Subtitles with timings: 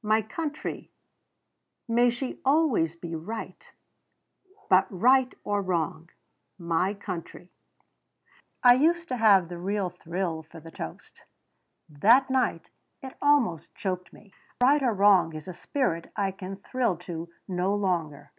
[0.00, 0.92] "'My country
[1.88, 3.60] may she always be right
[4.70, 6.08] but right or wrong
[6.56, 7.50] my country.'
[8.62, 11.22] "I used to have the real thrill for that toast.
[11.88, 12.70] That night
[13.02, 14.32] it almost choked me.
[14.60, 18.30] That 'right or wrong' is a spirit I can thrill to no longer.